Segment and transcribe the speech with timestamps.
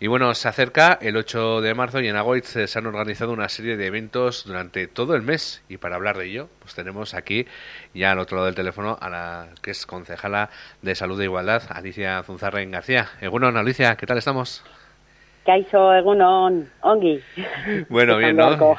[0.00, 3.32] Y bueno, se acerca el 8 de marzo y en Agoitz eh, se han organizado
[3.32, 5.62] una serie de eventos durante todo el mes.
[5.68, 7.46] Y para hablar de ello, pues tenemos aquí
[7.94, 10.50] ya al otro lado del teléfono a la que es concejala
[10.82, 13.10] de Salud e Igualdad, Alicia Zunzarren García.
[13.20, 14.62] Egunon, Alicia, ¿qué tal estamos?
[15.48, 17.18] Kaixo, egunon, ongi.
[17.88, 18.50] Bueno, bien, ¿no?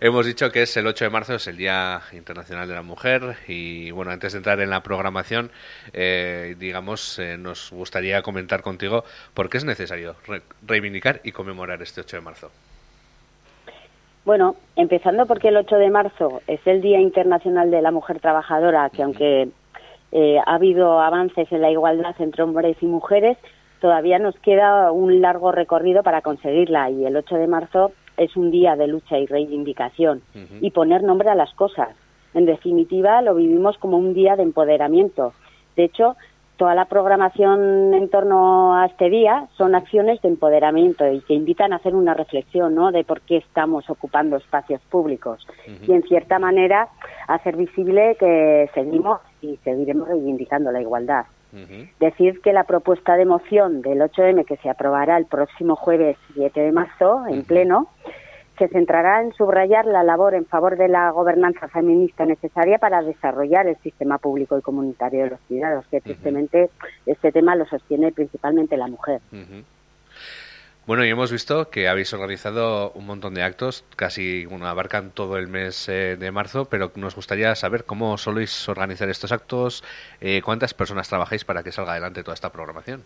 [0.00, 3.34] Hemos dicho que es el 8 de marzo, es el Día Internacional de la Mujer
[3.48, 5.50] y bueno, antes de entrar en la programación,
[5.92, 9.02] eh, digamos, eh, nos gustaría comentar contigo
[9.34, 10.14] por qué es necesario
[10.64, 12.52] reivindicar y conmemorar este 8 de marzo.
[14.24, 18.88] Bueno, empezando porque el 8 de marzo es el Día Internacional de la Mujer Trabajadora,
[18.90, 19.48] que aunque
[20.12, 23.36] eh, ha habido avances en la igualdad entre hombres y mujeres,
[23.80, 28.50] todavía nos queda un largo recorrido para conseguirla y el 8 de marzo es un
[28.50, 30.22] día de lucha y reivindicación
[30.60, 31.90] y poner nombre a las cosas.
[32.34, 35.32] En definitiva, lo vivimos como un día de empoderamiento.
[35.76, 36.16] De hecho,
[36.56, 41.72] toda la programación en torno a este día son acciones de empoderamiento y que invitan
[41.72, 42.92] a hacer una reflexión ¿no?
[42.92, 45.46] de por qué estamos ocupando espacios públicos
[45.86, 46.88] y, en cierta manera,
[47.28, 51.26] hacer visible que seguimos y seguiremos reivindicando la igualdad.
[52.00, 56.60] Decir que la propuesta de moción del 8M que se aprobará el próximo jueves 7
[56.60, 57.88] de marzo en pleno
[58.58, 63.66] se centrará en subrayar la labor en favor de la gobernanza feminista necesaria para desarrollar
[63.66, 66.70] el sistema público y comunitario de los cuidados, que tristemente
[67.04, 69.20] este tema lo sostiene principalmente la mujer.
[70.86, 75.36] Bueno, y hemos visto que habéis organizado un montón de actos, casi bueno, abarcan todo
[75.36, 79.82] el mes eh, de marzo, pero nos gustaría saber cómo soléis organizar estos actos,
[80.20, 83.02] eh, cuántas personas trabajáis para que salga adelante toda esta programación.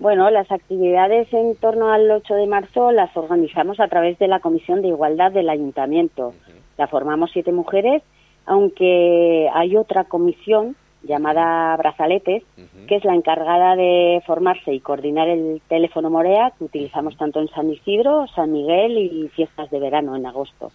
[0.00, 4.40] Bueno, las actividades en torno al 8 de marzo las organizamos a través de la
[4.40, 6.34] Comisión de Igualdad del Ayuntamiento.
[6.78, 8.02] La formamos siete mujeres,
[8.44, 12.42] aunque hay otra comisión llamada Brazaletes,
[12.86, 17.48] que es la encargada de formarse y coordinar el teléfono Morea, que utilizamos tanto en
[17.48, 20.72] San Isidro, San Miguel y fiestas de verano en agosto.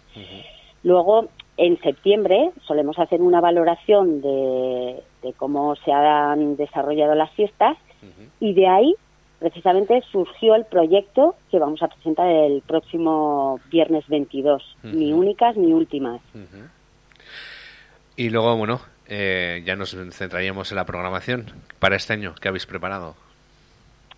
[0.82, 5.02] Luego, en septiembre, solemos hacer una valoración de,
[5.36, 7.76] cómo se han desarrollado las fiestas
[8.40, 8.94] y de ahí
[9.38, 15.72] precisamente surgió el proyecto que vamos a presentar el próximo viernes 22, ni únicas ni
[15.72, 16.20] últimas.
[18.16, 21.46] Y luego, bueno, eh, ya nos centraríamos en la programación
[21.78, 22.34] para este año.
[22.40, 23.14] ¿Qué habéis preparado?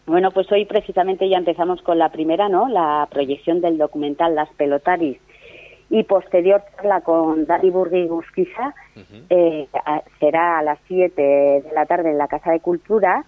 [0.07, 2.69] Bueno, pues hoy precisamente ya empezamos con la primera, ¿no?
[2.69, 5.19] La proyección del documental Las Pelotaris
[5.89, 8.75] y posterior charla con Dani Burgui Gusquiza
[9.31, 9.69] eh,
[10.19, 13.25] será a las 7 de la tarde en la Casa de Cultura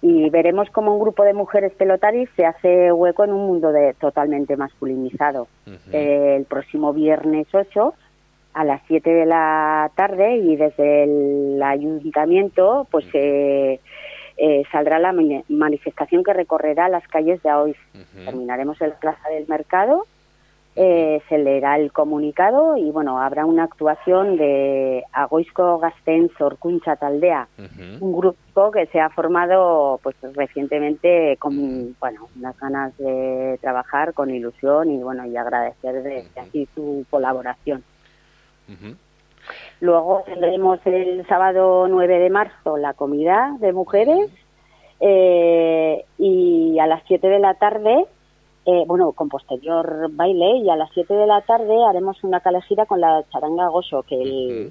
[0.00, 3.94] y veremos cómo un grupo de mujeres pelotaris se hace hueco en un mundo de,
[3.94, 5.48] totalmente masculinizado.
[5.92, 7.94] Eh, el próximo viernes 8
[8.58, 13.78] a las 7 de la tarde y desde el ayuntamiento pues eh,
[14.36, 15.14] eh, saldrá la
[15.48, 17.76] manifestación que recorrerá las calles de hoy.
[18.24, 20.06] Terminaremos en la Plaza del Mercado,
[20.74, 27.46] eh, se leerá el comunicado y bueno, habrá una actuación de Agoisco Gastén Sorcuncha Taldea,
[28.00, 34.34] un grupo que se ha formado pues recientemente con bueno, unas ganas de trabajar con
[34.34, 37.84] ilusión y bueno, y agradecer de, aquí su colaboración.
[39.80, 44.30] Luego tendremos el sábado 9 de marzo la comida de mujeres
[45.00, 48.04] eh, y a las 7 de la tarde,
[48.66, 52.86] eh, bueno, con posterior baile y a las 7 de la tarde haremos una calejira
[52.86, 54.70] con la charanga gozo que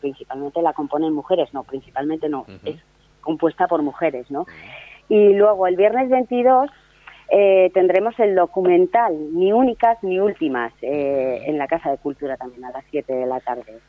[0.00, 2.76] principalmente la componen mujeres, no, principalmente no, es
[3.20, 4.46] compuesta por mujeres, ¿no?
[5.08, 6.70] Y luego el viernes 22
[7.30, 12.70] eh, tendremos el documental Ni únicas ni últimas en la Casa de Cultura también a
[12.70, 13.80] las 7 de la tarde.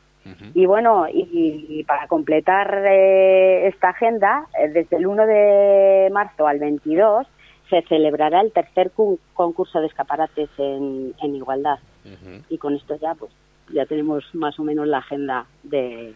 [0.54, 6.58] Y bueno, y, para completar eh, esta agenda, eh, desde el 1 de marzo al
[6.58, 7.26] 22
[7.70, 8.92] se celebrará el tercer
[9.34, 11.78] concurso de escaparates en, igualdad.
[12.48, 13.32] Y con esto ya, pues,
[13.72, 16.14] ya tenemos más o menos la agenda de,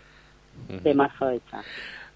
[0.69, 1.61] de marzo hecha.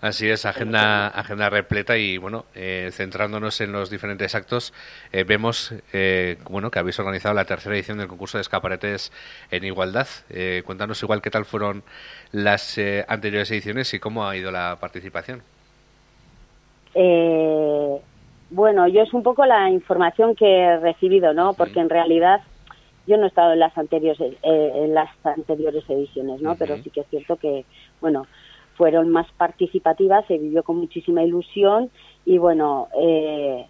[0.04, 4.75] Así es, agenda, agenda repleta y bueno, eh, centrándonos en los diferentes actos,
[5.15, 9.12] eh, vemos eh, bueno que habéis organizado la tercera edición del concurso de escaparates
[9.51, 10.06] en igualdad.
[10.66, 11.84] cuéntanos igual qué tal fueron
[12.33, 12.78] las
[13.09, 15.41] anteriores ediciones y cómo ha ido la participación.
[18.50, 21.54] bueno, yo es un poco la información que he recibido, ¿no?
[21.54, 22.42] Porque en realidad
[23.07, 26.57] yo no he estado en las anteriores en las anteriores ediciones, ¿no?
[26.57, 27.65] Pero sí que es cierto que
[28.03, 28.27] bueno
[28.76, 31.91] fueron más participativas, se vivió con muchísima ilusión
[32.24, 33.66] y bueno, eh,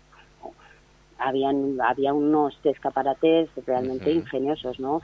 [1.18, 5.00] habían, había unos escaparates realmente ingeniosos, ¿no?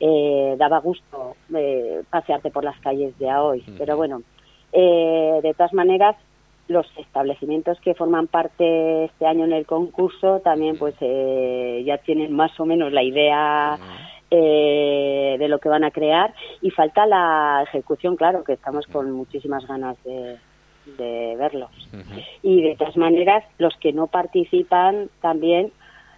[0.00, 4.22] eh, daba gusto eh, pasearte por las calles de hoy, pero bueno,
[4.72, 6.16] eh, de todas maneras,
[6.68, 12.32] los establecimientos que forman parte este año en el concurso también pues eh, ya tienen
[12.32, 13.78] más o menos la idea
[14.30, 14.93] eh,
[15.44, 19.66] de lo que van a crear y falta la ejecución, claro, que estamos con muchísimas
[19.66, 20.38] ganas de,
[21.38, 21.70] verlos.
[22.42, 25.72] Y de todas maneras, los que no participan también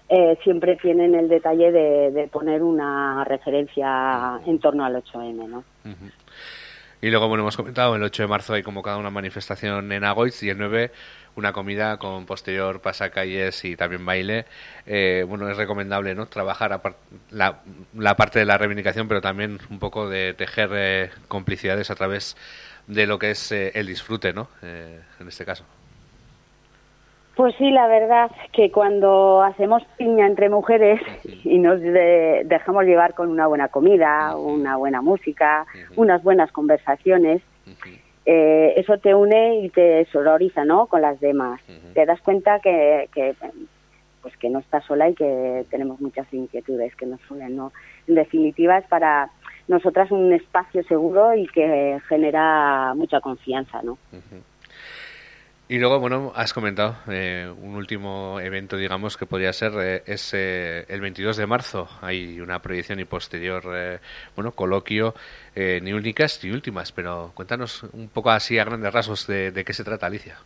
[0.09, 5.65] eh, siempre tienen el detalle de, poner una referencia en torno al 8M, ¿no?
[7.03, 10.43] Y luego, bueno, hemos comentado, el 8 de marzo hay convocada una manifestación en Agoiz
[10.43, 10.93] y el 9
[11.37, 14.47] una comida con posterior pasacalles y también baile.
[14.87, 16.27] Eh, bueno, es recomendable ¿no?
[16.27, 16.81] trabajar
[17.31, 17.61] la,
[17.95, 22.37] la, parte de la reivindicación, pero también un poco de tejer eh, complicidades a través
[22.87, 24.49] de lo que es eh, el disfrute, ¿no?
[24.63, 25.65] en este caso.
[27.37, 31.03] Pues sí, la verdad que cuando hacemos piña entre mujeres
[31.45, 35.67] y nos dejamos llevar con una buena comida, una buena música,
[35.97, 37.43] unas buenas conversaciones,
[38.25, 40.87] eh, eso te une y te sororiza, ¿no?
[40.87, 41.61] Con las demás.
[41.93, 43.11] Te das cuenta que,
[44.23, 47.71] pues que no estás sola y que tenemos muchas inquietudes que nos unen, ¿no?
[48.09, 49.29] En definitiva es para
[49.69, 53.99] nosotras un espacio seguro y que genera mucha confianza, ¿no?
[55.69, 60.33] Y luego, bueno, has comentado eh, un último evento, digamos, que podría ser eh, es
[60.33, 61.89] eh, el 22 de marzo.
[62.03, 63.65] Hay una proyección y posterior,
[64.37, 65.15] bueno, coloquio,
[65.57, 69.83] ni únicas ni últimas, pero cuéntanos un poco así a grandes rasgos de, qué se
[69.83, 70.37] trata, Alicia.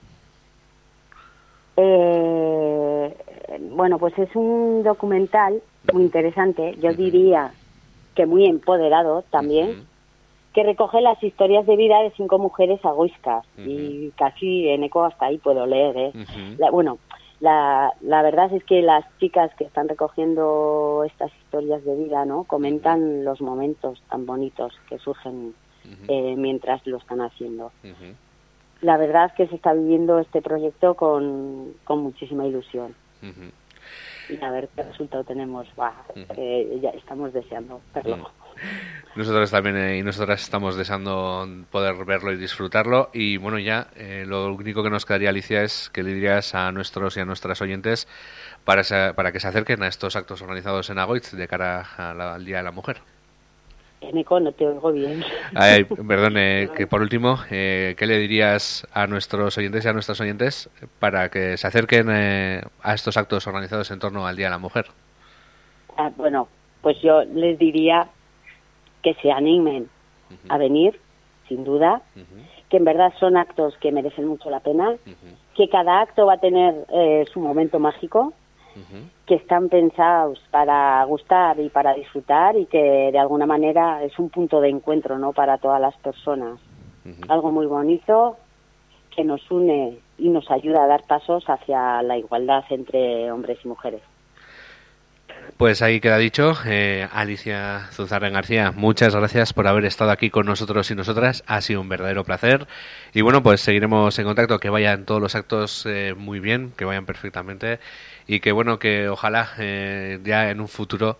[3.73, 5.63] bueno, pues es un documental
[5.93, 7.53] muy interesante, yo diría
[8.15, 9.87] que muy empoderado también
[10.53, 15.27] que recoge las historias de vida de cinco mujeres agoiscas y casi en eco hasta
[15.27, 15.97] ahí puedo leer.
[15.97, 16.13] ¿eh?
[16.73, 16.99] bueno,
[17.39, 22.45] la, la verdad es que las chicas que están recogiendo estas historias de vida no
[22.45, 25.55] comentan los momentos tan bonitos que surgen
[26.09, 27.73] eh, mientras lo están haciendo.
[28.83, 32.95] La verdad es que se está viviendo este proyecto con, con muchísima ilusión.
[34.31, 35.67] Y a ver qué resultado tenemos.
[35.77, 38.31] ya estamos deseando verlo.
[39.17, 43.11] Nosotros también eh, y nosotras estamos deseando poder verlo y disfrutarlo.
[43.13, 46.71] Y bueno, ya eh, lo único que nos quedaría, Alicia, es que le dirías a
[46.71, 48.07] nuestros y a nuestras oyentes
[48.65, 48.83] para,
[49.15, 52.63] para que se acerquen a estos actos organizados en Agoitz de cara al Día de
[52.63, 52.99] la Mujer.
[54.01, 55.23] Eneco, no te oigo bien.
[56.09, 60.71] perdón, eh, que por último, ¿qué le dirías a nuestros oyentes y a nuestras oyentes
[60.99, 64.87] para que se acerquen a estos actos organizados en torno al Día de la Mujer?
[65.97, 66.49] Ah, bueno,
[66.81, 68.09] pues yo les diría
[69.03, 69.89] que se animen
[70.49, 71.01] a venir,
[71.49, 72.03] sin duda,
[72.69, 74.95] que en verdad son actos que merecen mucho la pena,
[75.55, 78.33] que cada acto va a tener eh, su momento mágico,
[79.27, 84.31] que están pensados para gustar y para disfrutar y que de alguna manera es un
[84.31, 85.33] punto de encuentro ¿no?
[85.33, 86.59] para todas las personas.
[87.29, 88.37] Algo muy bonito
[89.15, 93.69] que nos une y nos ayuda a dar pasos hacia la igualdad entre hombres y
[93.69, 94.03] mujeres.
[95.57, 96.55] Pues ahí queda dicho.
[96.67, 101.45] Eh, Alicia Zuzarren García, muchas gracias por haber estado aquí con nosotros y nosotras.
[101.47, 102.67] Ha sido un verdadero placer.
[103.13, 104.59] Y bueno, pues seguiremos en contacto.
[104.59, 107.79] Que vayan todos los actos eh, muy bien, que vayan perfectamente.
[108.27, 111.19] Y que bueno, que ojalá eh, ya en un futuro,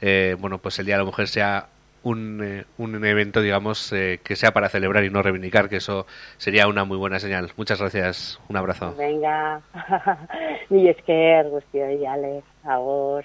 [0.00, 1.68] bueno, pues el Día de la Mujer sea
[2.02, 6.06] un, un evento, digamos, que sea para celebrar y no reivindicar, que eso
[6.36, 7.50] sería una muy buena señal.
[7.56, 8.40] Muchas gracias.
[8.48, 8.94] Un abrazo.
[8.96, 9.60] Venga.
[10.70, 11.42] y es que,
[11.72, 13.24] y Alex, a vos.